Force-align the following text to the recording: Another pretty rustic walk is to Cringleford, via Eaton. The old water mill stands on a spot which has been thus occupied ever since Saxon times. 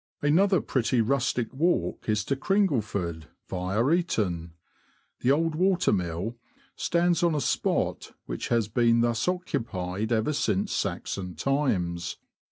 Another 0.23 0.61
pretty 0.61 0.99
rustic 0.99 1.53
walk 1.53 2.09
is 2.09 2.25
to 2.25 2.35
Cringleford, 2.35 3.25
via 3.47 3.87
Eaton. 3.91 4.53
The 5.19 5.29
old 5.31 5.53
water 5.53 5.93
mill 5.93 6.37
stands 6.75 7.21
on 7.21 7.35
a 7.35 7.39
spot 7.39 8.11
which 8.25 8.47
has 8.47 8.67
been 8.67 9.01
thus 9.01 9.27
occupied 9.27 10.11
ever 10.11 10.33
since 10.33 10.71
Saxon 10.71 11.35
times. 11.35 12.17